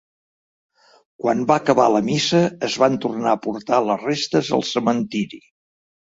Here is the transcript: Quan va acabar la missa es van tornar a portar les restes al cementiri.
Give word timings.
Quan 1.23 1.43
va 1.51 1.57
acabar 1.61 1.85
la 1.97 2.01
missa 2.07 2.41
es 2.69 2.79
van 2.85 2.97
tornar 3.05 3.35
a 3.35 3.41
portar 3.45 3.83
les 3.91 4.03
restes 4.09 4.53
al 4.59 4.67
cementiri. 4.73 5.43